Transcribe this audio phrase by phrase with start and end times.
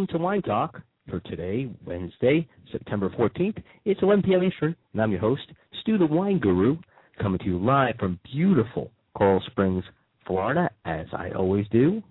[0.00, 3.62] Welcome to Wine Talk for today, Wednesday, September 14th.
[3.84, 4.42] It's 11 p.m.
[4.42, 5.42] Eastern, and I'm your host,
[5.82, 6.78] Stu the Wine Guru,
[7.20, 9.84] coming to you live from beautiful Coral Springs,
[10.26, 12.02] Florida, as I always do.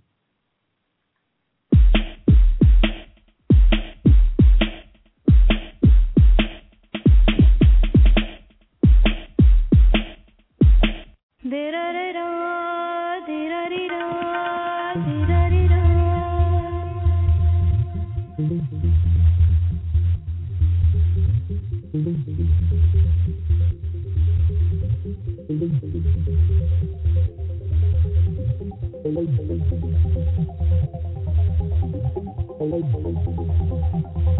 [29.19, 29.37] Thank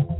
[0.09, 0.18] you.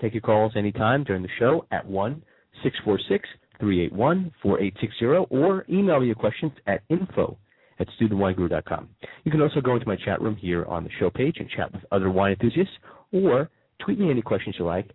[0.00, 2.22] Take your calls anytime during the show at 1
[2.62, 3.28] 646
[3.58, 7.36] 381 4860 or email me your questions at info
[7.78, 8.88] at stuthewineguru.com.
[9.24, 11.72] You can also go into my chat room here on the show page and chat
[11.72, 12.72] with other wine enthusiasts
[13.12, 13.50] or
[13.84, 14.90] tweet me any questions you like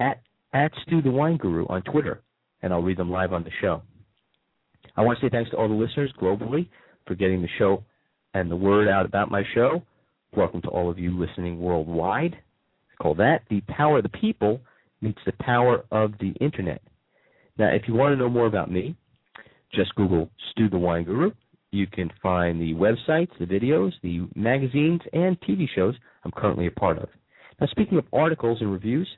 [0.00, 0.20] at,
[0.52, 2.22] at Stu the Wine Guru on Twitter,
[2.62, 3.82] and I'll read them live on the show.
[4.96, 6.68] I want to say thanks to all the listeners globally
[7.06, 7.84] for getting the show
[8.34, 9.82] and the word out about my show.
[10.36, 12.36] Welcome to all of you listening worldwide.
[13.00, 14.60] Call that the power of the people
[15.00, 16.82] meets the power of the internet.
[17.58, 18.94] Now, if you want to know more about me,
[19.74, 21.30] just Google Stu the Wine Guru.
[21.72, 25.94] You can find the websites, the videos, the magazines, and TV shows
[26.24, 27.08] I'm currently a part of.
[27.60, 29.08] Now, speaking of articles and reviews,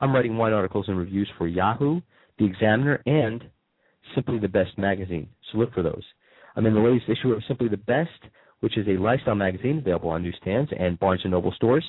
[0.00, 2.00] I'm writing wine articles and reviews for Yahoo,
[2.38, 3.44] The Examiner, and
[4.14, 5.28] Simply the Best magazine.
[5.50, 6.02] So look for those.
[6.54, 8.10] I'm in the latest issue of Simply the Best,
[8.60, 11.84] which is a lifestyle magazine available on newsstands and Barnes and Noble stores.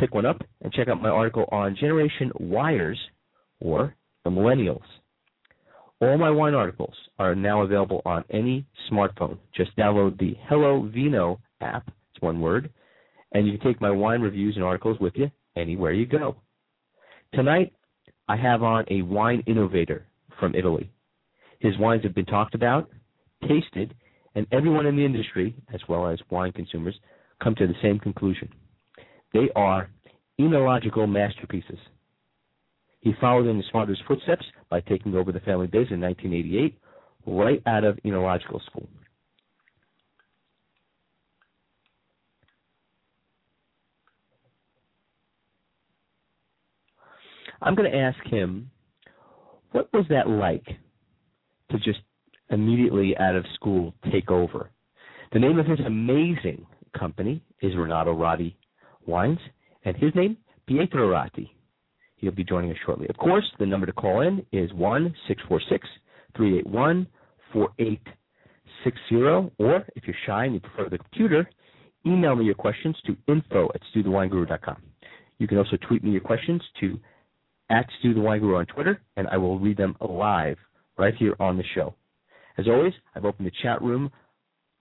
[0.00, 2.98] Pick one up and check out my article on Generation Wires
[3.60, 3.94] or
[4.24, 4.80] the Millennials.
[6.00, 9.36] All my wine articles are now available on any smartphone.
[9.54, 12.70] Just download the Hello Vino app, it's one word,
[13.32, 16.36] and you can take my wine reviews and articles with you anywhere you go.
[17.34, 17.74] Tonight,
[18.26, 20.06] I have on a wine innovator
[20.38, 20.90] from Italy.
[21.58, 22.88] His wines have been talked about,
[23.46, 23.94] tasted,
[24.34, 26.98] and everyone in the industry, as well as wine consumers,
[27.42, 28.48] come to the same conclusion.
[29.32, 29.90] They are
[30.40, 31.78] enological masterpieces.
[33.00, 36.78] He followed in his father's footsteps by taking over the family biz in 1988,
[37.26, 38.88] right out of enological school.
[47.62, 48.70] I'm going to ask him,
[49.72, 50.66] what was that like
[51.70, 52.00] to just
[52.50, 54.70] immediately out of school take over?
[55.32, 56.66] The name of his amazing
[56.98, 58.54] company is Renato Ratti
[59.10, 59.38] Wines,
[59.84, 60.36] and his name,
[60.66, 61.50] Pietro Ratti.
[62.16, 63.06] He'll be joining us shortly.
[63.08, 65.86] Of course, the number to call in is one six four six
[66.36, 67.06] three eight one
[67.52, 68.06] four eight
[68.84, 69.50] six zero.
[69.58, 71.48] Or if you're shy and you prefer the computer,
[72.06, 74.76] email me your questions to info at stuthewineguru.com.
[75.38, 77.00] You can also tweet me your questions to
[77.70, 80.58] at on Twitter, and I will read them live
[80.98, 81.94] right here on the show.
[82.58, 84.10] As always, I've opened the chat room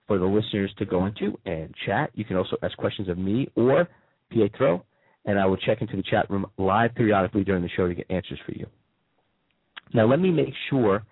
[0.07, 2.09] for the listeners to go into and chat.
[2.15, 3.87] You can also ask questions of me or
[4.29, 4.85] Pietro,
[5.25, 8.09] and I will check into the chat room live periodically during the show to get
[8.09, 8.65] answers for you.
[9.93, 11.03] Now, let me make sure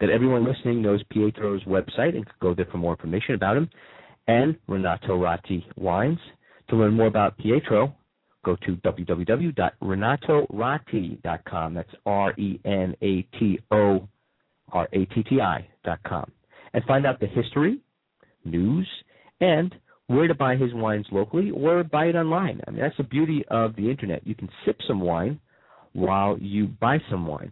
[0.00, 3.68] that everyone listening knows Pietro's website and can go there for more information about him
[4.26, 6.18] and Renato Ratti Wines.
[6.70, 7.94] To learn more about Pietro,
[8.44, 11.74] go to www.renatoratti.com.
[11.74, 14.08] That's R E N A T O
[14.72, 16.30] R A T T I dot com.
[16.72, 17.78] And find out the history,
[18.44, 18.88] news,
[19.40, 19.74] and
[20.12, 22.60] where to buy his wines locally or buy it online.
[22.66, 24.26] I mean, that's the beauty of the internet.
[24.26, 25.40] You can sip some wine
[25.92, 27.50] while you buy some wine.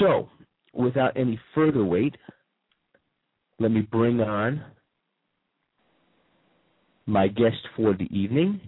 [0.00, 0.28] So,
[0.72, 2.16] without any further wait,
[3.58, 4.64] let me bring on
[7.06, 8.60] my guest for the evening,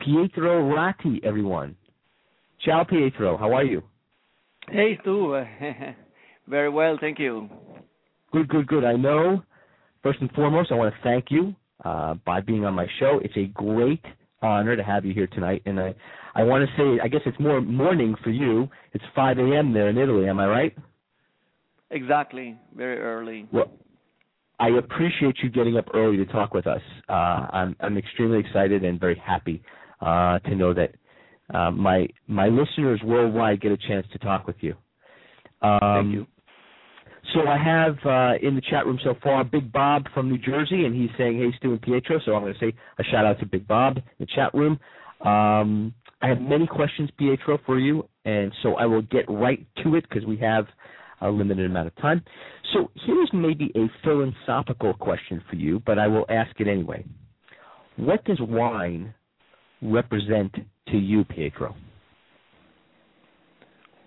[0.00, 1.76] Pietro Ratti, everyone.
[2.64, 3.36] Ciao, Pietro.
[3.36, 3.82] How are you?
[4.68, 5.40] Hey, Stu.
[6.48, 7.48] Very well, thank you.
[8.32, 8.84] Good, good, good.
[8.84, 9.42] I know,
[10.02, 11.54] first and foremost, I want to thank you
[11.84, 13.20] uh, by being on my show.
[13.22, 14.04] It's a great
[14.42, 15.62] honor to have you here tonight.
[15.66, 15.94] And I,
[16.34, 18.68] I want to say, I guess it's more morning for you.
[18.92, 19.72] It's 5 a.m.
[19.72, 20.76] there in Italy, am I right?
[21.90, 23.48] Exactly, very early.
[23.52, 23.70] Well,
[24.58, 26.82] I appreciate you getting up early to talk with us.
[27.08, 29.62] Uh, I'm, I'm extremely excited and very happy
[30.00, 30.94] uh, to know that
[31.52, 34.74] uh, my my listeners worldwide get a chance to talk with you.
[35.62, 36.26] Um, Thank you.
[37.34, 40.84] So I have uh, in the chat room so far Big Bob from New Jersey,
[40.84, 43.38] and he's saying, "Hey, Stu and Pietro." So I'm going to say a shout out
[43.40, 44.78] to Big Bob in the chat room.
[45.24, 49.94] Um, I have many questions, Pietro, for you, and so I will get right to
[49.94, 50.66] it because we have
[51.20, 52.22] a limited amount of time.
[52.72, 57.04] So here's maybe a philosophical question for you, but I will ask it anyway.
[57.96, 59.14] What does wine
[59.82, 60.54] represent
[60.88, 61.74] to you, Pietro?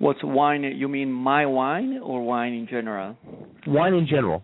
[0.04, 0.64] What's wine?
[0.64, 3.16] You mean my wine or wine in general?
[3.66, 4.44] Wine in general.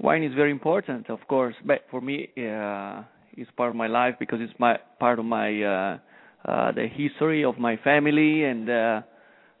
[0.00, 3.02] Wine is very important, of course, but for me, uh,
[3.36, 5.98] it's part of my life because it's my part of my uh,
[6.44, 9.02] uh, the history of my family and uh,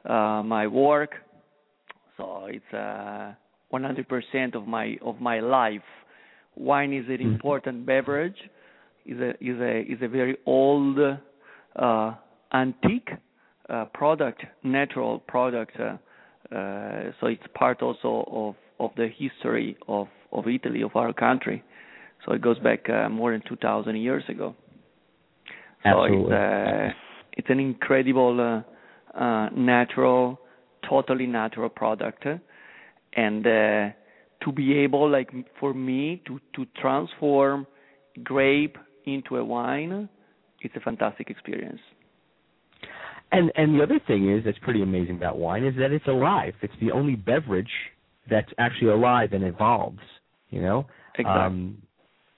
[0.04, 1.12] uh, my work.
[2.16, 3.32] So it's uh,
[3.72, 5.88] 100% of my of my life.
[6.56, 7.32] Wine is an Mhm.
[7.32, 8.40] important beverage.
[9.06, 10.98] is a is a is a very old
[11.76, 12.14] uh,
[12.52, 13.10] antique
[13.68, 15.78] uh, product, natural product.
[15.78, 15.96] Uh,
[16.54, 21.62] uh, so it's part also of of the history of of Italy, of our country.
[22.24, 24.54] So it goes back uh, more than 2,000 years ago.
[25.82, 26.34] So Absolutely.
[26.34, 26.98] it's uh,
[27.32, 28.64] it's an incredible
[29.16, 30.40] uh, uh, natural,
[30.88, 32.26] totally natural product,
[33.14, 33.88] and uh,
[34.42, 37.66] to be able, like for me, to to transform
[38.22, 40.08] grape into a wine,
[40.60, 41.80] it's a fantastic experience.
[43.36, 46.54] And and the other thing is that's pretty amazing about wine is that it's alive.
[46.62, 47.70] It's the only beverage
[48.30, 50.00] that's actually alive and evolves.
[50.50, 50.86] You know.
[51.16, 51.42] Exactly.
[51.42, 51.78] Um,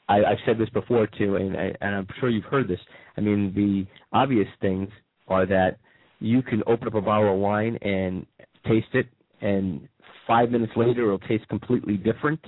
[0.09, 2.79] I, I've said this before too, and, I, and I'm sure you've heard this.
[3.17, 4.89] I mean, the obvious things
[5.29, 5.79] are that
[6.21, 8.25] you can open up a bottle of wine and
[8.67, 9.07] taste it,
[9.41, 9.89] and
[10.27, 12.41] five minutes later it'll taste completely different.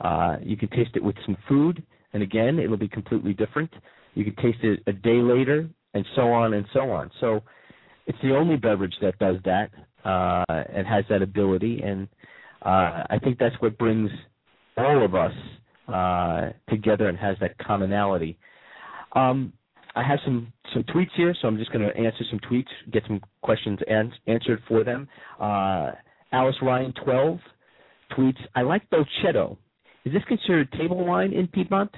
[0.00, 3.72] Uh, you can taste it with some food, and again, it'll be completely different.
[4.14, 7.10] You can taste it a day later, and so on and so on.
[7.20, 7.42] So
[8.06, 9.70] it's the only beverage that does that
[10.04, 12.08] uh, and has that ability, and
[12.62, 14.10] uh, I think that's what brings
[14.76, 15.32] all of us
[15.88, 18.38] uh, together and has that commonality.
[19.14, 19.52] Um,
[19.94, 23.02] I have some some tweets here, so I'm just going to answer some tweets, get
[23.06, 25.06] some questions an- answered for them.
[25.38, 25.90] Uh,
[26.32, 27.38] Alice Ryan 12
[28.16, 29.58] tweets, "I like Dolcetto.
[30.04, 31.94] Is this considered table wine in Piedmont?"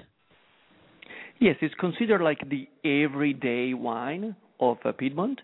[1.38, 5.40] Yes, it's considered like the everyday wine of uh, Piedmont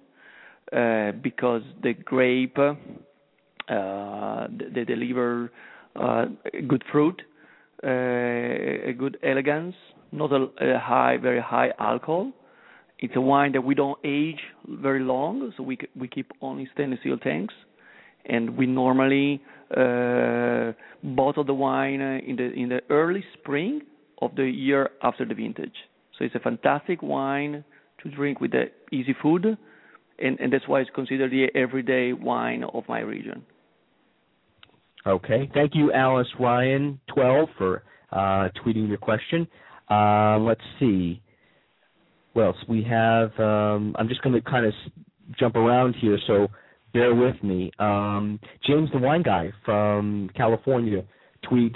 [0.73, 2.59] uh, because the grape
[3.71, 5.51] uh, they deliver
[5.97, 6.27] uh,
[6.67, 7.23] good fruit,
[7.85, 9.75] uh, a good elegance,
[10.13, 12.33] not a, a high, very high alcohol.
[12.99, 17.01] It's a wine that we don't age very long, so we we keep only stainless
[17.01, 17.55] steel tanks,
[18.27, 20.73] and we normally uh,
[21.03, 23.83] bottle the wine in the in the early spring
[24.21, 25.77] of the year after the vintage.
[26.19, 27.65] So it's a fantastic wine
[28.03, 29.57] to drink with the easy food,
[30.21, 33.45] and, and that's why it's considered the everyday wine of my region.
[35.07, 35.51] Okay.
[35.55, 39.47] Thank you, Alice Ryan, 12, for uh, tweeting your question.
[39.91, 41.23] Uh, let's see.
[42.35, 42.57] What else?
[42.69, 44.73] We have, um, I'm just going to kind of
[45.39, 46.49] jump around here, so
[46.93, 47.73] bear with me.
[47.79, 51.03] Um, James the Wine Guy from California
[51.51, 51.75] tweets,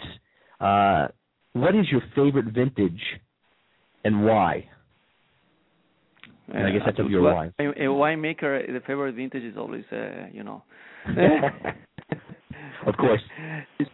[0.61, 1.09] uh,
[1.55, 3.01] What is your favorite vintage
[4.05, 4.69] and why?
[6.53, 7.55] And I guess that's of your Well, wine.
[7.59, 10.63] A, a winemaker, the favorite vintage is always, uh, you know.
[12.87, 13.21] Of course.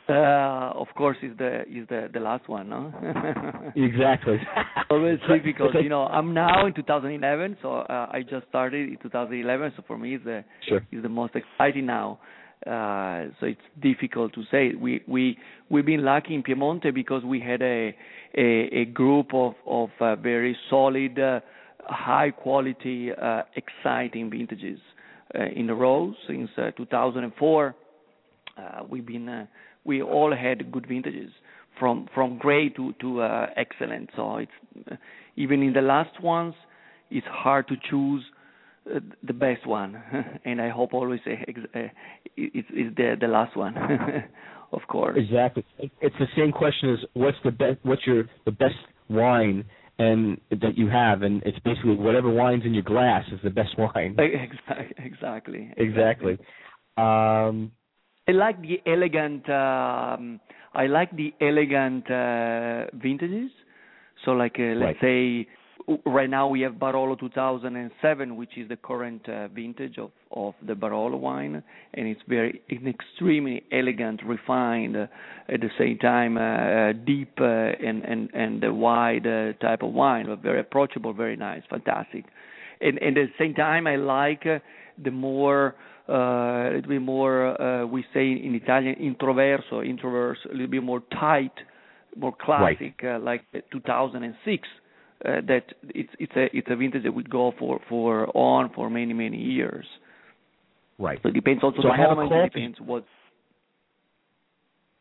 [0.08, 0.12] Uh,
[0.74, 2.92] of course, is the is the the last one, no?
[3.76, 4.36] Exactly.
[4.90, 6.02] Always It's difficult, you know.
[6.06, 9.72] I'm now in 2011, so uh, I just started in 2011.
[9.76, 10.80] So for me, it's the Sure.
[10.90, 12.18] is the most exciting now.
[12.66, 14.72] Uh, so it's difficult to say.
[14.74, 15.38] We we
[15.70, 17.94] we've been lucky in Piemonte because we had a
[18.36, 21.40] a, a group of of uh, very solid, uh,
[21.86, 24.78] high quality, uh, exciting vintages
[25.34, 27.74] uh, in a row since uh, 2004.
[28.56, 29.46] Uh, we've been uh,
[29.84, 31.30] we all had good vintages
[31.78, 33.22] from from great to to
[33.56, 34.10] excellent.
[34.16, 34.98] So it's
[35.36, 36.54] even in the last ones,
[37.10, 38.24] it's hard to choose
[38.86, 40.02] the best one,
[40.44, 43.76] and I hope always it's, the the last one,
[44.72, 45.16] of course.
[45.16, 45.64] Exactly.
[45.78, 48.74] It's the same question as what's the best what's your the best
[49.08, 49.64] wine
[50.00, 53.76] and that you have and it's basically whatever wine's in your glass is the best
[53.78, 54.16] wine.
[54.18, 54.94] Exactly.
[54.98, 55.72] Exactly.
[55.76, 56.38] Exactly.
[56.96, 57.72] Um
[58.28, 59.48] I like the elegant.
[59.48, 60.40] Um,
[60.72, 63.50] I like the elegant uh, vintages.
[64.24, 65.46] So, like, uh, let's say w-
[66.06, 70.74] right now we have Barolo 2007, which is the current uh, vintage of of the
[70.74, 71.62] Barolo wine,
[71.94, 75.06] and it's very an extremely elegant, refined, uh,
[75.48, 79.92] at the same time uh, uh, deep uh, and and and wide uh, type of
[79.92, 82.24] wine, but very approachable, very nice, fantastic.
[82.80, 84.58] And, and at the same time, I like uh,
[85.02, 85.74] the more
[86.08, 90.82] uh, a little bit more uh, we say in Italian introverso, introverse, a little bit
[90.82, 91.52] more tight,
[92.16, 94.68] more classic, uh, like 2006.
[95.22, 98.88] Uh, that it's it's a it's a vintage that would go for for on for
[98.88, 99.84] many many years.
[100.98, 101.18] right.
[101.22, 102.30] So it depends also So the I have a moment.
[102.30, 102.68] call It for you.
[102.68, 103.04] depends what.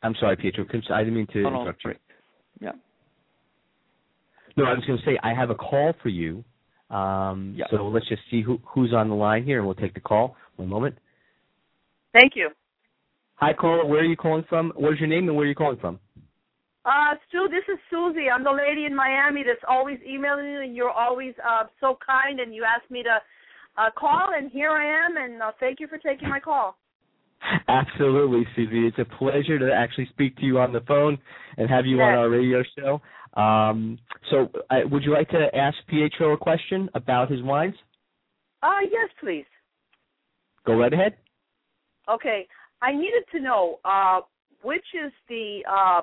[0.04, 0.66] I'm sorry, Pietro.
[0.92, 1.90] I didn't mean to No, no, interrupt you.
[1.92, 2.00] sorry.
[2.60, 2.72] Yeah.
[4.58, 6.44] No, I was going to say I have a call for you.
[6.90, 7.66] Um, Yeah.
[7.72, 10.36] So let's just see who who's on the line here, and we'll take the call.
[10.58, 10.98] One moment.
[12.14, 12.50] Thank you.
[13.36, 13.86] Hi, caller.
[13.86, 14.74] Where are you calling from?
[14.76, 16.00] What is your name and where are you calling from?
[16.86, 18.30] Uh, Stu, this is Susie.
[18.34, 22.40] I'm the lady in Miami that's always emailing you, and you're always uh, so kind,
[22.40, 23.20] and you asked me to
[23.78, 26.78] uh, call, and here I am, and uh, thank you for taking my call.
[27.68, 28.88] Absolutely, Susie.
[28.88, 31.18] It's a pleasure to actually speak to you on the phone
[31.58, 33.02] and have you on our radio show.
[33.40, 33.98] Um,
[34.30, 37.76] so, uh, would you like to ask Pietro a question about his wines?
[38.62, 39.46] Uh, yes, please.
[40.66, 41.16] Go right ahead.
[42.10, 42.48] Okay,
[42.82, 44.22] I needed to know uh,
[44.64, 46.02] which is the uh,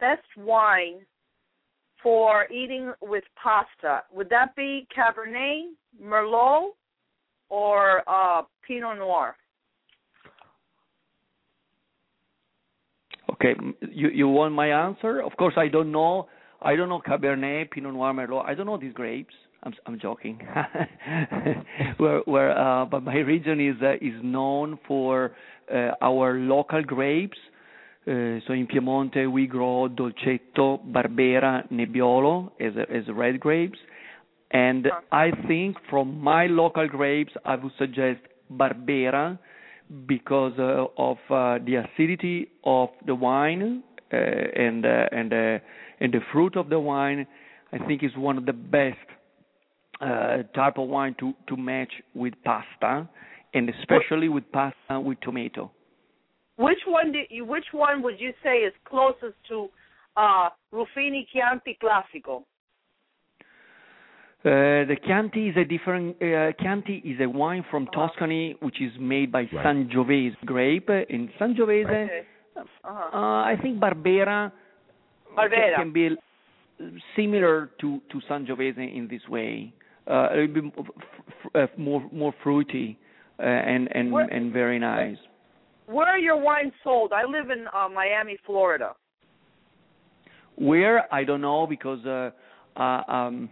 [0.00, 1.00] best wine
[2.02, 4.02] for eating with pasta.
[4.12, 6.70] Would that be Cabernet, Merlot,
[7.48, 9.36] or uh, Pinot Noir?
[13.32, 13.54] Okay,
[13.92, 15.22] you you want my answer?
[15.22, 16.28] Of course, I don't know.
[16.62, 18.46] I don't know Cabernet, Pinot Noir, Merlot.
[18.46, 19.34] I don't know these grapes.
[19.62, 20.40] I'm I'm joking.
[21.98, 25.32] where where uh, but my region is uh, is known for
[25.72, 27.38] uh, our local grapes.
[28.06, 33.78] Uh, so in Piemonte we grow Dolcetto, Barbera, Nebbiolo as as red grapes,
[34.52, 39.38] and I think from my local grapes I would suggest Barbera
[40.06, 46.56] because uh, of uh, the acidity of the wine uh, and and and the fruit
[46.56, 47.26] of the wine.
[47.72, 48.96] I think is one of the best
[50.00, 53.08] uh, type of wine to to match with pasta,
[53.52, 55.70] and especially with pasta with tomato.
[56.66, 59.68] Which one do you, which one would you say is closest to
[60.16, 62.42] uh, Ruffino Chianti Classico?
[64.42, 66.16] Uh, the Chianti is a different.
[66.20, 69.64] Uh, Chianti is a wine from Tuscany, which is made by Right.
[69.64, 70.88] Sangiovese grape.
[71.08, 72.22] In Sangiovese, Okay.
[72.56, 73.18] Uh-huh.
[73.18, 74.52] uh, I think Barbera,
[75.36, 75.76] Barbera.
[75.76, 76.16] can be
[77.16, 79.72] similar to to Sangiovese in this way.
[80.06, 82.98] Uh, a little bit more, f- f- more more fruity
[83.38, 85.18] uh, and and Where- and very nice.
[85.90, 87.12] Where are your wines sold?
[87.12, 88.92] I live in uh, Miami, Florida.
[90.56, 92.30] Where I don't know because uh,
[92.76, 93.48] uh, um,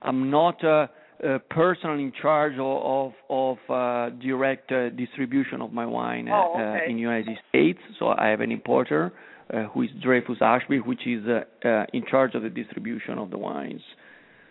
[0.00, 0.86] I'm not uh,
[1.22, 6.32] uh, personally in charge of of, of uh, direct uh, distribution of my wine uh,
[6.32, 6.86] Oh, okay.
[6.86, 7.80] uh, in United States.
[7.98, 9.12] So I have an importer
[9.52, 13.30] uh, who is Dreyfus Ashby, which is uh, uh, in charge of the distribution of
[13.30, 13.82] the wines.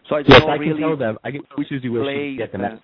[0.09, 1.17] So I don't Yes, know I can really tell them.
[1.23, 2.61] I can tell Susie where she can place, get them.
[2.61, 2.81] uh, at.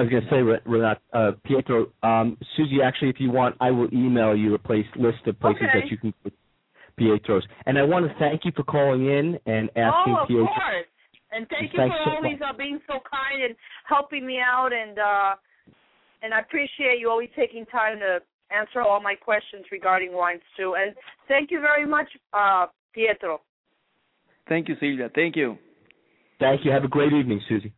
[0.00, 3.54] I was going to say, Re- Renat, uh, Pietro, um, Susie, actually, if you want,
[3.60, 5.80] I will email you a place list of places Okay.
[5.80, 6.32] that you can put
[6.96, 7.46] Pietro's.
[7.66, 10.46] And I want to thank you for calling in and asking oh, of Pietro.
[10.46, 10.86] course.
[11.32, 13.54] And thank you Thanks for so always uh, being so kind and
[13.86, 15.34] helping me out, and uh,
[16.22, 18.18] and I appreciate you always taking time to
[18.50, 20.76] answer all my questions regarding wines too.
[20.76, 20.94] And
[21.28, 23.42] thank you very much, uh, Pietro.
[24.48, 25.10] Thank you, Silvia.
[25.14, 25.56] Thank you.
[26.40, 26.72] Thank you.
[26.72, 27.74] Have a great evening, Susie.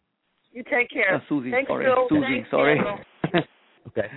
[0.53, 1.17] You take care.
[1.17, 1.87] Uh, Susie, Thanks, sorry.
[1.87, 2.07] Phil.
[2.09, 2.81] Susie, Thanks, sorry.
[3.89, 4.09] Okay.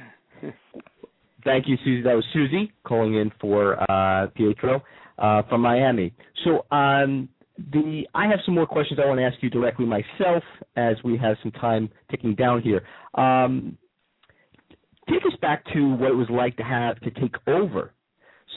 [1.43, 2.01] Thank you, Susie.
[2.01, 4.81] That was Susie calling in for uh, Pietro
[5.17, 6.13] uh, from Miami.
[6.43, 7.27] So um,
[7.57, 10.43] the I have some more questions I want to ask you directly myself
[10.75, 12.83] as we have some time ticking down here.
[13.15, 13.77] Um,
[15.09, 17.91] take us back to what it was like to have to take over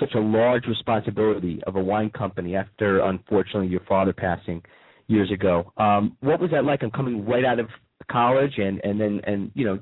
[0.00, 4.62] such a large responsibility of a wine company after, unfortunately, your father passing
[5.08, 5.72] years ago.
[5.76, 6.82] Um, what was that like?
[6.82, 7.68] I'm coming right out of
[8.10, 9.78] college and and then and you know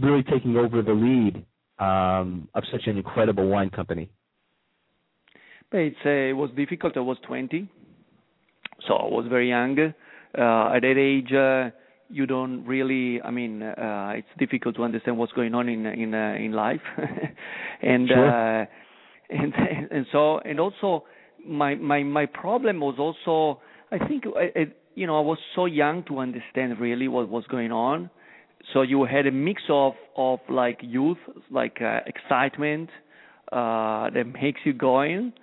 [0.00, 1.44] really taking over the lead
[1.78, 4.10] um, of such an incredible wine company.
[5.70, 6.96] But it's, uh, it was difficult.
[6.96, 7.68] I was 20,
[8.86, 9.78] so I was very young.
[9.78, 11.74] Uh, at that age, uh,
[12.10, 13.20] you don't really.
[13.22, 16.82] I mean, uh, it's difficult to understand what's going on in in uh, in life,
[17.82, 18.62] and Sure.
[18.62, 18.66] uh,
[19.30, 19.54] and
[19.90, 21.04] and so and also
[21.46, 23.62] my my my problem was also
[23.92, 27.44] I think I, I, you know I was so young to understand really what was
[27.48, 28.10] going on.
[28.72, 31.18] So you had a mix of of like youth,
[31.50, 32.88] like uh, excitement
[33.52, 35.34] uh, that makes you going,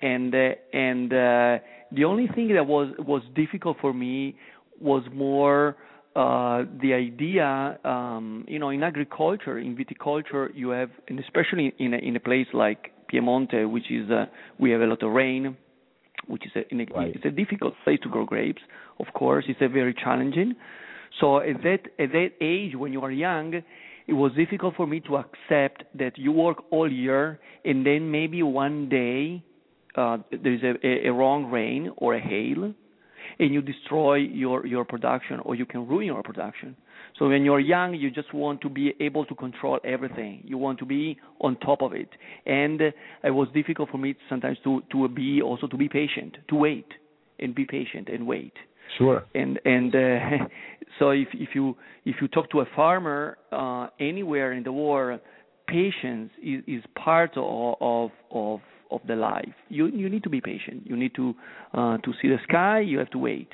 [0.00, 0.38] and uh,
[0.72, 1.58] and uh,
[1.92, 4.36] the only thing that was was difficult for me
[4.80, 5.76] was more
[6.16, 11.94] uh, the idea, um, you know, in agriculture, in viticulture, you have, and especially in
[11.94, 14.26] a, in a place like Piemonte, which is uh,
[14.58, 15.56] we have a lot of rain,
[16.26, 17.14] which is a, in a Right.
[17.14, 18.62] it's a difficult place to grow grapes.
[18.98, 20.54] Of course, it's a very challenging.
[21.20, 23.54] So at that at that age, when you are young,
[24.06, 28.42] it was difficult for me to accept that you work all year and then maybe
[28.42, 29.42] one day
[29.94, 32.72] uh, there is a, a, a wrong rain or a hail,
[33.38, 36.76] and you destroy your your production or you can ruin your production.
[37.18, 40.42] So when you're young, you just want to be able to control everything.
[40.44, 42.08] You want to be on top of it,
[42.46, 42.94] and it
[43.30, 46.86] was difficult for me sometimes to to be also to be patient, to wait,
[47.38, 48.54] and be patient and wait
[48.98, 49.24] Sure.
[49.34, 50.44] and and uh,
[50.98, 55.20] so if if you if you talk to a farmer uh, anywhere in the world,
[55.66, 58.60] patience is, is part of, of of
[58.90, 59.54] of the life.
[59.68, 60.82] You you need to be patient.
[60.84, 61.34] You need to
[61.74, 62.80] uh, to see the sky.
[62.80, 63.48] You have to wait,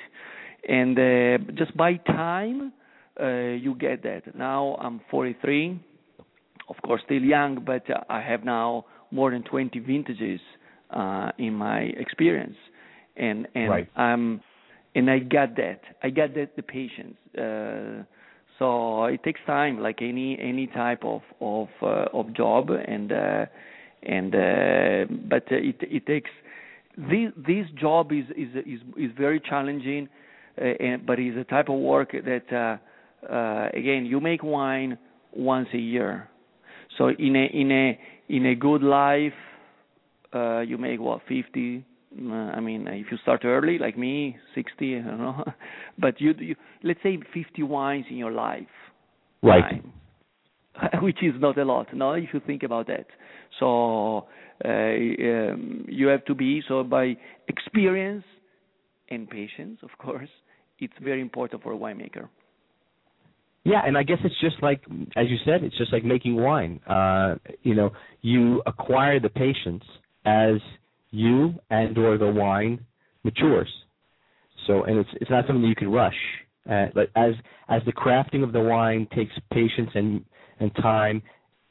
[0.67, 2.73] and uh, just by time
[3.19, 4.35] you get that.
[4.35, 5.79] Now I'm 43,
[6.69, 10.39] of course still young, but I have now more than 20 vintages
[10.91, 12.55] uh, in my experience,
[13.17, 13.87] and and Right.
[13.95, 14.41] I'm
[14.95, 15.81] and I got that.
[16.03, 17.17] I got that the patience.
[17.37, 18.03] Uh,
[18.57, 23.45] so it takes time, like any any type of of uh, of job, and uh,
[24.03, 26.29] and uh, but uh, it it takes
[26.97, 30.09] this this job is is is is very challenging,
[30.59, 32.77] uh, and, but it's a type of work that uh,
[33.29, 34.97] uh, again you make wine
[35.33, 36.29] once a year.
[36.97, 39.33] So in a in a in a good life,
[40.33, 41.85] uh, you make what fifty.
[42.19, 44.97] Uh, I mean, if you start early, like me, sixty.
[44.97, 45.43] I don't know,
[45.99, 48.67] but you, you let's say fifty wines in your life
[49.41, 49.63] Right.
[49.63, 49.93] time,
[51.01, 53.05] which is not a lot, no, if you think about that.
[53.59, 54.27] So
[54.65, 57.15] uh, um, you have to be so by
[57.47, 58.25] experience
[59.09, 60.29] and patience, of course.
[60.79, 62.27] It's very important for a winemaker.
[63.63, 64.83] Yeah, and I guess it's just like,
[65.15, 66.79] as you said, it's just like making wine.
[66.87, 67.91] Uh, you know,
[68.21, 69.83] you acquire the patience
[70.25, 70.55] as
[71.11, 72.85] you and or the wine
[73.23, 73.69] matures.
[74.67, 76.15] So, and it's it's not something you can rush.
[76.69, 77.33] Uh, but as
[77.69, 80.23] as the crafting of the wine takes patience and
[80.59, 81.21] and time,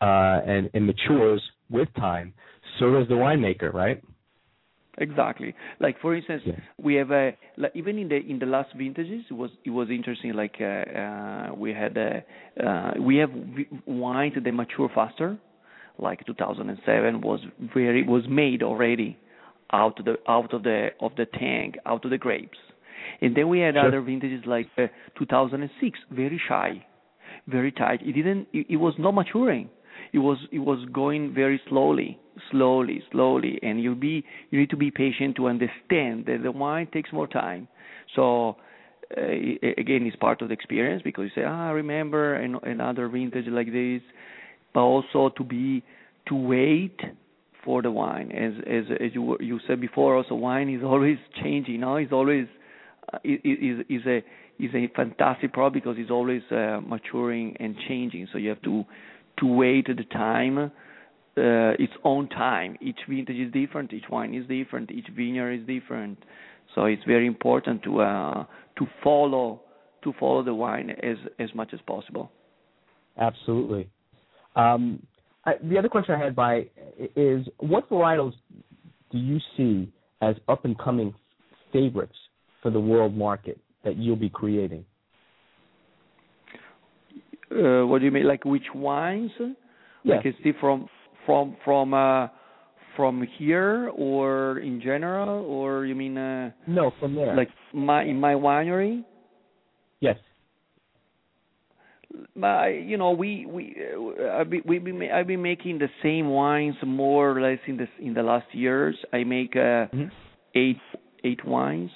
[0.01, 2.35] uh, and and matures with time,
[2.79, 4.03] so does the winemaker, right?
[5.01, 5.55] Exactly.
[5.81, 6.55] Like for instance, Yeah.
[6.83, 9.91] we have a like even in the in the last vintages, it was it was
[9.91, 10.33] interesting.
[10.35, 12.25] Like uh, uh, we had a,
[12.67, 13.31] uh, we have
[13.87, 15.39] wines that mature faster.
[15.99, 17.41] Like 2007 was
[17.75, 19.17] very was made already
[19.73, 22.59] out of the out of the of the tank out of the grapes,
[23.21, 23.87] and then we had Sure.
[23.87, 24.87] other vintages like uh,
[25.19, 26.85] 2006 very shy,
[27.47, 28.01] very tight.
[28.03, 28.49] It didn't.
[28.53, 29.71] It, it was not maturing.
[30.13, 32.19] It was it was going very slowly,
[32.51, 36.89] slowly, slowly, and you be you need to be patient to understand that the wine
[36.93, 37.69] takes more time.
[38.15, 38.57] So
[39.17, 43.09] uh, again, it's part of the experience because you say, ah, I remember an, another
[43.09, 44.03] vintage like this,
[44.75, 45.83] but also to be
[46.29, 46.99] to wait
[47.65, 50.17] for the wine, as as as you you said before.
[50.17, 51.81] Also, wine is always changing.
[51.81, 52.47] Now, it's always
[53.13, 54.25] uh, is a
[54.59, 58.29] is a fantastic product because it's always uh, maturing and changing.
[58.33, 58.85] So you have to
[59.39, 60.71] to wait the time, uh,
[61.79, 62.77] its own time.
[62.81, 63.93] Each vintage is different.
[63.93, 64.91] Each wine is different.
[64.91, 66.19] Each vineyard is different.
[66.75, 68.45] So it's very important to uh,
[68.79, 69.63] to follow
[70.05, 72.31] to follow the wine as as much as possible.
[73.19, 73.89] Absolutely.
[74.57, 75.07] Um,
[75.45, 76.67] I, the other question I had by
[77.17, 78.35] is what varietals
[79.11, 81.15] do you see as up and coming
[81.73, 82.17] favorites
[82.63, 84.85] for the world market that you'll be creating?
[87.51, 88.27] Uh, what do you mean?
[88.27, 89.31] Like which wines?
[89.39, 90.23] Yes.
[90.25, 90.87] Like I see from
[91.27, 92.29] from from uh
[92.97, 97.35] from here or in general or you mean uh No, from there.
[97.37, 99.05] like my in my winery?
[100.01, 100.17] yes.
[102.35, 106.29] My, you know, we we uh, I've been, we've been I've been making the same
[106.29, 108.97] wines more or less in the in the last years.
[109.13, 110.11] I make uh, Mhm.
[110.55, 110.81] eight
[111.23, 111.91] eight wines.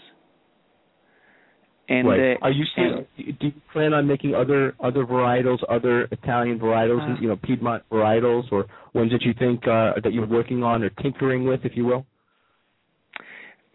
[1.88, 2.36] And right.
[2.36, 6.58] uh, Are you and- still, do you plan on making other other varietals, other Italian
[6.58, 10.62] varietals, Uh, you know, Piedmont varietals, or ones that you think uh, that you're working
[10.62, 12.06] on or tinkering with, if you will?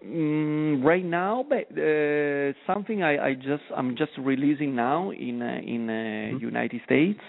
[0.06, 5.60] Mm, right now, but uh, something I, I just I'm just releasing now in uh,
[5.76, 5.94] in uh,
[6.38, 6.42] Mhm.
[6.42, 7.20] United States,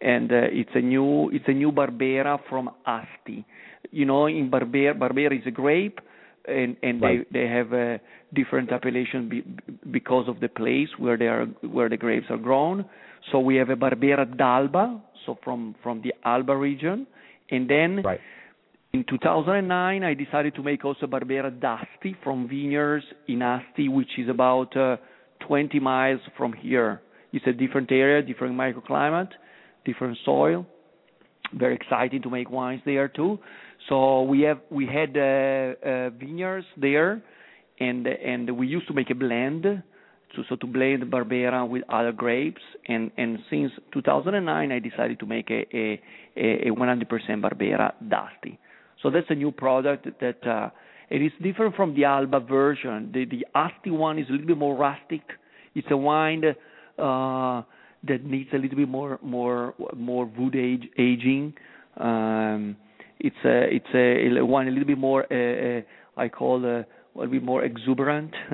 [0.00, 3.44] and uh, it's a new it's a new Barbera from Asti.
[3.92, 6.00] You know, in Barbera Barbera is a grape,
[6.48, 7.30] and and Right.
[7.32, 8.00] they they have a
[8.34, 9.44] different appellation be,
[9.90, 12.84] because of the place where they are where the grapes are grown.
[13.30, 17.06] So we have a Barbera d'Alba, so from from the Alba region,
[17.50, 18.20] and then Right.
[18.92, 24.28] in 2009, I decided to make also Barbera d'Asti from vineyards in Asti, which is
[24.28, 24.96] about uh,
[25.40, 27.00] 20 miles from here.
[27.32, 29.30] It's a different area, different microclimate,
[29.84, 30.66] different soil.
[31.56, 33.38] Very exciting to make wines there too.
[33.88, 35.20] So we have we had uh,
[35.88, 37.22] uh, vineyards there,
[37.78, 42.12] and and we used to make a blend, to, so to blend Barbera with other
[42.12, 42.62] grapes.
[42.88, 46.00] And and since 2009, I decided to make a a,
[46.36, 47.06] a 100%
[47.40, 48.58] Barbera d'Asti.
[49.02, 50.70] So that's a new product that uh,
[51.10, 53.10] it is different from the Alba version.
[53.12, 55.22] The the Asti one is a little bit more rustic.
[55.74, 56.44] It's a wine
[56.98, 57.62] uh,
[58.08, 61.54] that needs a little bit more more more wood age, aging.
[61.96, 62.76] Um,
[63.20, 65.82] it's a it's a, a wine a little bit more uh, uh,
[66.20, 68.34] I call uh, a little bit more exuberant.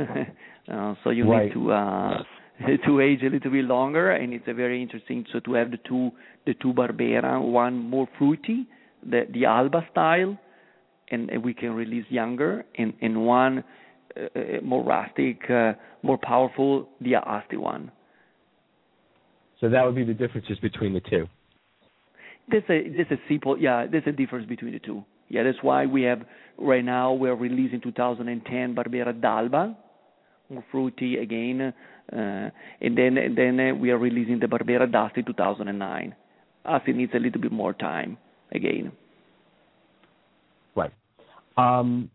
[0.73, 1.47] uh, so you Right.
[1.47, 2.23] need to uh,
[2.87, 5.25] to age a little bit longer, and it's a very interesting.
[5.33, 6.11] So to have the two
[6.47, 8.67] the two Barbera, one more fruity,
[9.09, 10.39] the the Alba style,
[11.11, 13.65] and, and we can release younger, and and one
[14.17, 17.91] uh, uh, more rustic, uh, more powerful, the Asti one.
[19.61, 21.27] So that would be the differences between the two.
[22.49, 25.05] There's a there's a simple yeah there's a difference between the two.
[25.29, 26.23] Yeah, that's why we have
[26.59, 29.77] right now we're releasing 2010 Barbera d'Alba,
[30.49, 31.73] more fruity again,
[32.12, 36.16] uh, and then and then uh, we are releasing the Barbera d'Asti 2009.
[36.64, 38.18] Asti needs a little bit more time
[38.53, 38.90] again.
[40.75, 40.92] Right.
[41.57, 42.11] Um,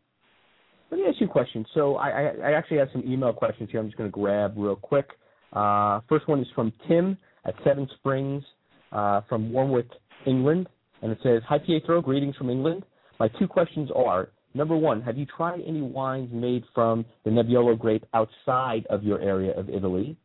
[0.92, 1.66] let me ask you a question.
[1.74, 3.80] So I, I, I actually have some email questions here.
[3.80, 5.08] I'm just going to grab real quick.
[5.54, 8.44] Uh, first one is from Tim at Seven Springs
[8.92, 9.90] uh, from Warwick,
[10.26, 10.68] England,
[11.02, 12.84] and it says, "Hi Pietro, greetings from England.
[13.20, 17.78] My two questions are: number one, have you tried any wines made from the Nebbiolo
[17.78, 20.18] grape outside of your area of Italy,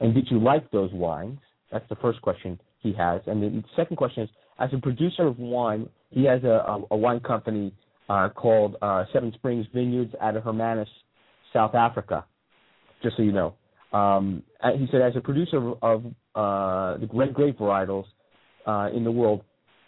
[0.00, 1.38] and did you like those wines?
[1.70, 3.20] That's the first question he has.
[3.26, 6.96] And the second question is, as a producer of wine, he has a, a, a
[6.96, 7.74] wine company
[8.08, 10.88] uh, called uh, Seven Springs Vineyards out of Hermanus,
[11.52, 12.24] South Africa.
[13.02, 13.54] Just so you know,
[13.92, 14.42] um,
[14.76, 18.06] he said as a producer of, of uh, the red grape varietals
[18.66, 19.42] uh, in the world,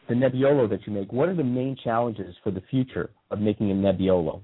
[0.08, 3.70] the Nebbiolo that you make, what are the main challenges for the future of making
[3.70, 4.40] a Nebbiolo?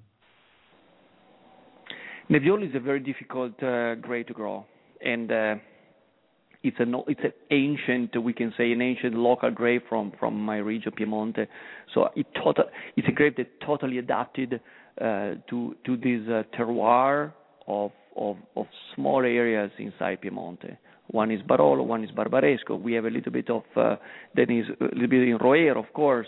[2.30, 4.64] Nebbiolo is a very difficult uh, grape to grow,
[5.04, 5.54] and uh,
[6.62, 10.56] it's an it's an ancient we can say an ancient local grape from from my
[10.58, 11.46] region Piemonte.
[11.94, 12.64] So it total
[12.96, 14.60] it's a grape that totally adapted
[15.00, 17.32] uh, to to this uh, terroir
[17.66, 20.76] of of of small areas inside Piemonte.
[21.12, 22.80] One is Barolo, one is Barbaresco.
[22.80, 23.96] We have a little bit of uh,
[24.34, 26.26] then is a little bit in Roero, of course,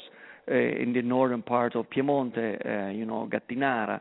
[0.51, 4.01] uh, in the northern part of Piemonte, uh, you know, Gattinara.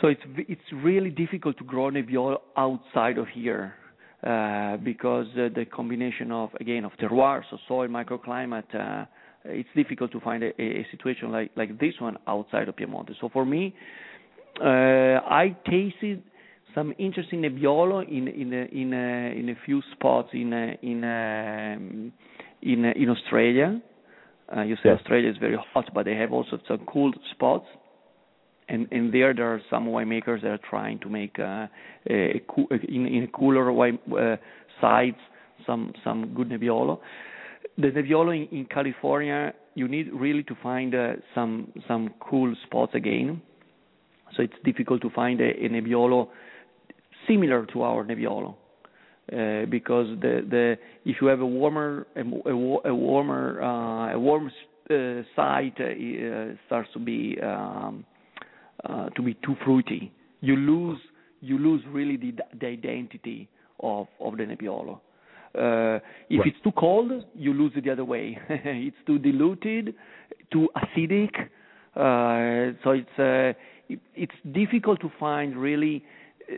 [0.00, 3.74] So it's it's really difficult to grow Nebbiolo outside of here
[4.22, 9.06] uh, because the combination of again of terroir, so soil microclimate,
[9.44, 13.14] it's difficult to find a, situation like like this one outside of Piemonte.
[13.20, 13.74] So for me,
[14.60, 16.22] I tasted
[16.74, 21.76] some interesting Nebbiolo in in in a, in a few spots in a, in a,
[22.62, 23.80] in in Australia.
[24.54, 24.98] Uh, you say Yes.
[25.00, 27.66] Australia is very hot, but they have also some cool spots
[28.68, 31.66] and and there there are some winemakers that are trying to make uh,
[32.08, 32.40] a,
[32.88, 34.36] in in a cooler wine uh,
[34.80, 35.20] sites
[35.66, 36.98] some some good Nebbiolo.
[37.78, 42.94] The Nebbiolo in, in California, you need really to find uh, some some cool spots
[42.94, 43.40] again.
[44.36, 46.28] So it's difficult to find a, a Nebbiolo
[47.26, 48.54] similar to our Nebbiolo.
[49.32, 54.18] Uh, because the the if you have a warmer a, a, a warmer uh, a
[54.18, 54.50] warm
[54.90, 58.04] uh, site uh, uh, starts to be um,
[58.84, 60.12] uh, to be too fruity.
[60.40, 60.98] You lose
[61.40, 63.48] you lose really the the identity
[63.80, 64.98] of of the Nebbiolo.
[65.54, 66.46] Uh, if Right.
[66.46, 68.38] it's too cold, you lose it the other way.
[68.48, 69.94] it's too diluted,
[70.50, 71.34] too acidic.
[71.94, 73.52] Uh, so it's uh,
[73.88, 76.04] it, it's difficult to find really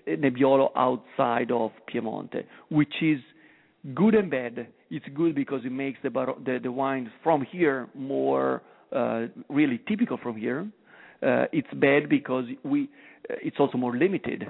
[0.09, 3.21] Nebbiolo outside of Piemonte, which is
[3.95, 4.67] good and bad.
[4.91, 8.63] It's good because it makes the bar- the, the wines from here more
[8.95, 10.67] uh, really typical from here.
[11.23, 12.89] Uh, it's bad because we
[13.31, 14.47] uh, it's also more limited,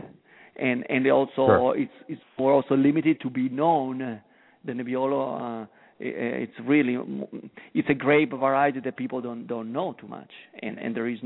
[0.57, 1.77] and and also Sure.
[1.77, 4.21] it's it's more also limited to be known.
[4.67, 5.67] The Nebbiolo, uh,
[6.01, 6.99] it's really
[7.75, 10.31] it's a grape variety that people don't don't know too much,
[10.63, 11.19] and and there is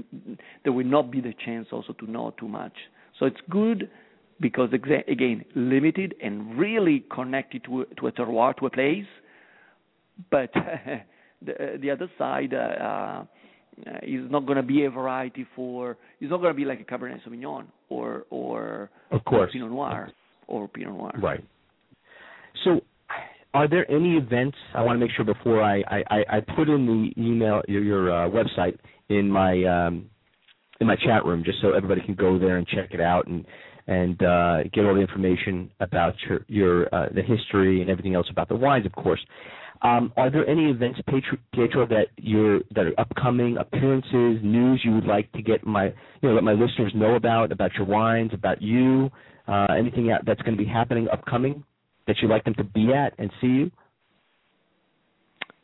[0.64, 2.74] there will not be the chance also to know too much.
[3.18, 3.90] So it's good
[4.40, 9.07] because again limited and really connected to a, to a terroir to a place,
[10.31, 10.53] but
[11.42, 12.55] the the other side.
[12.55, 13.24] Uh,
[14.03, 15.96] is not going to be a variety for.
[16.20, 19.53] It's not going to be like a Cabernet Sauvignon or or Of course.
[19.53, 20.11] Pinot Noir
[20.46, 21.12] or Pinot Noir.
[21.22, 21.44] Right.
[22.64, 22.81] So,
[23.55, 24.57] are there any events?
[24.74, 27.83] I want to make sure before I I, I I put in the email your,
[27.83, 30.11] your uh, website in my um,
[30.81, 33.44] in my chat room just so everybody can go there and check it out and
[33.88, 38.27] and uh, get all the information about your your uh, the history and everything else
[38.31, 39.20] about the wines, of course.
[39.81, 45.07] Um, are there any events, Pietro, that you're that are upcoming appearances, news you would
[45.07, 48.61] like to get my you know let my listeners know about about your wines, about
[48.61, 49.11] you,
[49.46, 51.64] uh, anything that's going to be happening upcoming
[52.07, 53.70] that you'd like them to be at and see you?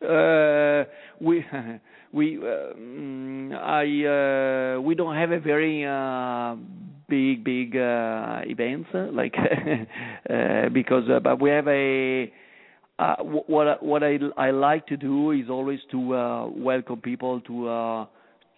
[0.08, 0.84] Uh,
[1.20, 1.44] we
[2.12, 6.56] we um, I uh, we don't have a very uh,
[7.08, 9.34] big big uh, events uh, like
[10.30, 12.32] uh, because uh, but we have a
[12.98, 17.68] uh, what what I I like to do is always to uh, welcome people to
[17.68, 18.06] uh,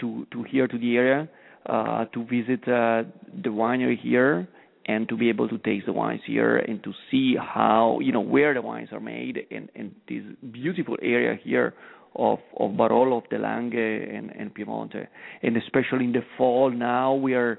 [0.01, 1.29] to to here to the area
[1.67, 3.05] uh, to visit uh,
[3.43, 4.49] the winery here
[4.87, 8.21] and to be able to taste the wines here and to see how you know
[8.21, 11.75] where the wines are made in in this beautiful area here
[12.15, 15.07] of of Barolo, of the Langhe and and Piemonte,
[15.43, 17.59] and especially in the fall now we are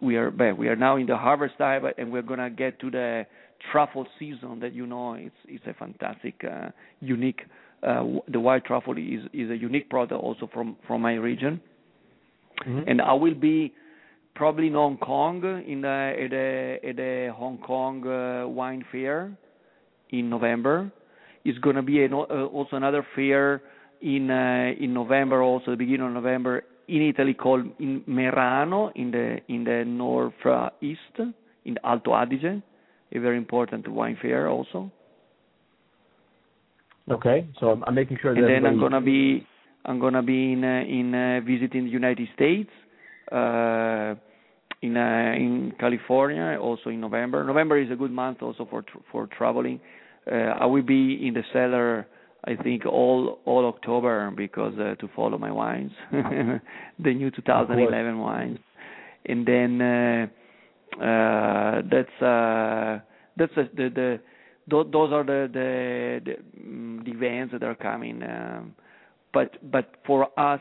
[0.00, 2.90] we are well, we are now in the harvest time and we're gonna get to
[2.90, 3.26] the
[3.72, 6.68] truffle season that you know it's it's a fantastic uh,
[7.00, 7.40] unique
[7.82, 11.60] uh, w- the white truffle is is a unique product also from from my region
[12.86, 13.72] and I will be
[14.34, 19.36] probably in Hong Kong in the, at the at the Hong Kong uh, wine fair
[20.10, 20.90] in November.
[21.44, 23.62] It's going to be an, uh, also another fair
[24.00, 29.10] in uh, in November, also the beginning of November in Italy called in Merano in
[29.10, 31.00] the in the northeast
[31.64, 32.62] in the Alto Adige,
[33.12, 34.90] a very important wine fair also.
[37.10, 39.46] Okay, so I'm, I'm making sure that and then I'm gonna be
[39.84, 42.70] I'm gonna be in uh, in uh, visiting the United States,
[43.32, 44.14] uh,
[44.82, 47.44] in uh, in California also in November.
[47.44, 49.80] November is a good month also for tr- for traveling.
[50.30, 52.06] Uh, I will be in the cellar
[52.44, 58.58] I think all all October because uh, to follow my wines, the new 2011 wines,
[59.26, 60.26] and then uh,
[61.02, 63.00] uh, that's uh,
[63.36, 64.20] that's uh, the the
[64.68, 68.22] tho- those are the the the, mm, the events that are coming.
[68.22, 68.74] Um,
[69.32, 70.60] but but for us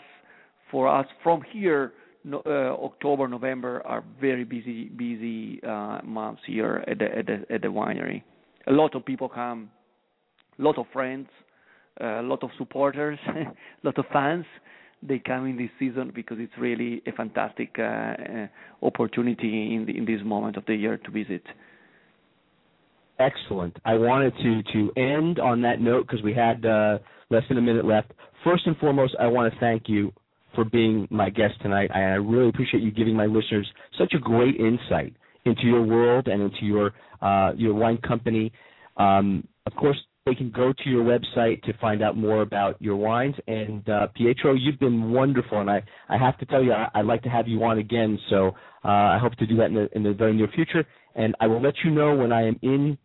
[0.72, 6.84] for us from here no, uh, October November are very busy busy uh, months here
[6.88, 8.24] at the at the at the winery.
[8.68, 9.70] A lot of people come,
[10.60, 11.28] a lot of friends,
[12.00, 13.46] a lot of supporters, a
[13.84, 14.46] lot of fans.
[15.04, 18.48] They come in this season because it's really a fantastic uh, uh,
[18.82, 21.44] opportunity in the, in this moment of the year to visit.
[23.20, 23.78] Excellent.
[23.86, 27.62] I wanted to to end on that note because we had uh, less than a
[27.62, 28.12] minute left.
[28.44, 30.14] First and foremost, I want to thank you
[30.56, 31.90] for being my guest tonight.
[31.94, 36.28] I, I really appreciate you giving my listeners such a great insight into your world
[36.28, 38.52] and into your uh, your wine company.
[38.98, 42.98] Um, of course, they can go to your website to find out more about your
[42.98, 43.36] wines.
[43.48, 47.06] And uh, Pietro, you've been wonderful, and I, I have to tell you, I, I'd
[47.06, 48.20] like to have you on again.
[48.30, 48.50] So
[48.84, 50.86] uh, I hope to do that in the in the very near future.
[51.16, 52.98] And I will let you know when I am in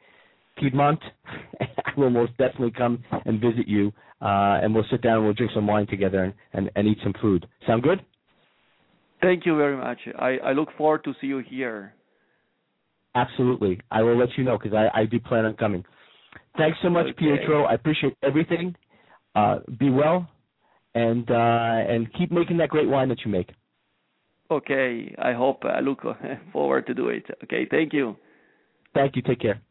[0.59, 1.01] Piedmont.
[1.61, 5.35] I will most definitely come and visit you, uh, and we'll sit down and we'll
[5.35, 7.47] drink some wine together and, and, and eat some food.
[7.67, 8.05] Sound good?
[9.21, 9.99] Thank you very much.
[10.19, 11.95] I, I look forward to see you here.
[13.15, 13.79] Absolutely.
[13.91, 15.85] I will let you know because I, I do plan on coming.
[16.57, 17.15] Thanks so much, Okay.
[17.19, 17.65] Pietro.
[17.65, 18.75] I appreciate everything.
[19.35, 20.29] Uh, be well,
[20.95, 23.51] and uh, and keep making that great wine that you make.
[24.51, 26.03] Okay, I hope I look
[26.53, 27.25] forward to do it.
[27.45, 28.17] Okay, thank you.
[28.93, 29.23] Thank you.
[29.23, 29.63] Take care.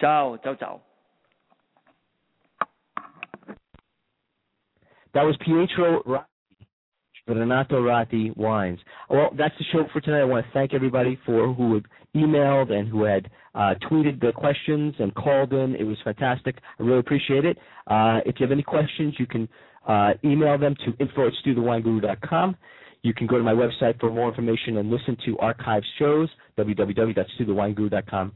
[0.00, 0.80] Ciao, ciao, ciao.
[5.14, 6.02] That was Pietro
[7.38, 8.78] Renato Ratti Wines.
[9.08, 10.20] Well, that's the show for tonight.
[10.20, 14.32] I want to thank everybody for who had emailed and who had uh, tweeted the
[14.32, 15.74] questions and called in.
[15.76, 16.56] It was fantastic.
[16.78, 17.58] I really appreciate it.
[17.86, 19.48] Uh, if you have any questions, you can
[19.86, 22.56] uh, email them to info at stuthewineguru.com.
[23.02, 28.32] You can go to my website for more information and listen to archived shows, www.stuthewineguru.com,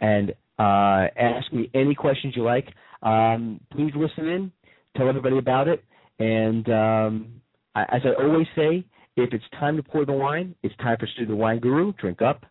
[0.00, 2.68] and uh, ask me any questions you like.
[3.02, 4.52] Um, please listen in,
[4.96, 5.82] tell everybody about it,
[6.18, 7.41] and um,
[7.74, 8.84] I, as I always say,
[9.16, 11.92] if it's time to pour the wine, it's time for Stu the Wine Guru.
[11.94, 12.44] Drink up.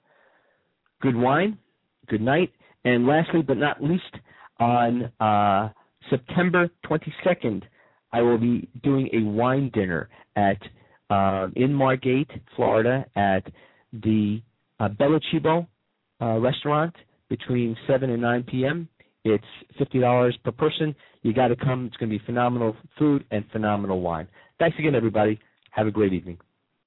[1.01, 1.57] Good wine.
[2.07, 2.51] Good night.
[2.85, 4.03] And lastly, but not least,
[4.59, 5.69] on uh,
[6.09, 7.63] September 22nd,
[8.13, 10.57] I will be doing a wine dinner at
[11.09, 13.45] uh, in Margate, Florida, at
[13.91, 14.41] the
[14.79, 15.67] uh, Bella Cibo
[16.21, 16.95] uh, restaurant
[17.29, 18.87] between 7 and 9 p.m.
[19.23, 19.43] It's
[19.79, 20.95] $50 per person.
[21.21, 21.85] You got to come.
[21.85, 24.27] It's going to be phenomenal food and phenomenal wine.
[24.59, 25.39] Thanks again, everybody.
[25.71, 26.37] Have a great evening.